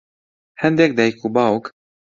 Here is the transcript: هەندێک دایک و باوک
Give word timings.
هەندێک 0.61 0.91
دایک 0.97 1.17
و 1.23 1.27
باوک 1.35 1.65